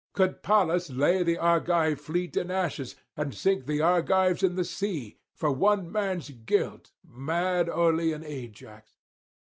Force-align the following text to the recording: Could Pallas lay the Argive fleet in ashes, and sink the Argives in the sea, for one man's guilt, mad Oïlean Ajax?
Could 0.13 0.41
Pallas 0.41 0.89
lay 0.89 1.21
the 1.21 1.37
Argive 1.37 2.01
fleet 2.01 2.35
in 2.35 2.49
ashes, 2.49 2.95
and 3.15 3.35
sink 3.35 3.67
the 3.67 3.81
Argives 3.81 4.41
in 4.41 4.55
the 4.55 4.63
sea, 4.63 5.19
for 5.35 5.51
one 5.51 5.91
man's 5.91 6.31
guilt, 6.31 6.89
mad 7.07 7.67
Oïlean 7.67 8.25
Ajax? 8.25 8.95